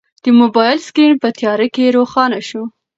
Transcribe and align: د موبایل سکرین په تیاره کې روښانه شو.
د 0.23 0.25
موبایل 0.39 0.77
سکرین 0.87 1.13
په 1.21 1.29
تیاره 1.37 1.67
کې 1.75 1.93
روښانه 1.97 2.39
شو. 2.47 2.63